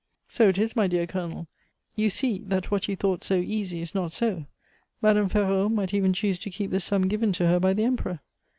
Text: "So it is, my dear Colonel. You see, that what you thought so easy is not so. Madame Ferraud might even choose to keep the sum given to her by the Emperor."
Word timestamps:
"So 0.27 0.47
it 0.49 0.57
is, 0.57 0.75
my 0.75 0.87
dear 0.87 1.05
Colonel. 1.05 1.47
You 1.95 2.09
see, 2.09 2.39
that 2.47 2.71
what 2.71 2.87
you 2.87 2.95
thought 2.95 3.23
so 3.23 3.35
easy 3.35 3.81
is 3.81 3.93
not 3.93 4.11
so. 4.11 4.47
Madame 4.99 5.29
Ferraud 5.29 5.73
might 5.73 5.93
even 5.93 6.11
choose 6.11 6.39
to 6.39 6.49
keep 6.49 6.71
the 6.71 6.79
sum 6.79 7.03
given 7.07 7.31
to 7.33 7.45
her 7.45 7.59
by 7.59 7.73
the 7.73 7.83
Emperor." 7.83 8.19